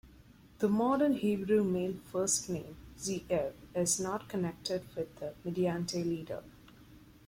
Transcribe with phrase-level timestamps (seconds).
[0.57, 6.41] The modern Hebrew male first name Ze'ev is not connected with the Midianite leader.